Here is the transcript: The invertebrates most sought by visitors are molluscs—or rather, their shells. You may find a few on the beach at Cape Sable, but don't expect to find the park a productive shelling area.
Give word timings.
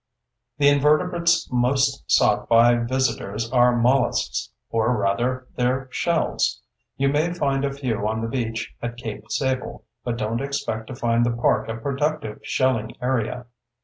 The 0.57 0.67
invertebrates 0.67 1.47
most 1.51 2.03
sought 2.07 2.49
by 2.49 2.73
visitors 2.73 3.51
are 3.51 3.75
molluscs—or 3.77 4.97
rather, 4.97 5.45
their 5.57 5.89
shells. 5.91 6.61
You 6.97 7.07
may 7.09 7.35
find 7.35 7.63
a 7.63 7.71
few 7.71 8.07
on 8.07 8.21
the 8.21 8.27
beach 8.27 8.73
at 8.81 8.97
Cape 8.97 9.25
Sable, 9.29 9.85
but 10.03 10.17
don't 10.17 10.41
expect 10.41 10.87
to 10.87 10.95
find 10.95 11.23
the 11.23 11.29
park 11.29 11.69
a 11.69 11.77
productive 11.77 12.39
shelling 12.41 12.95
area. 12.99 13.45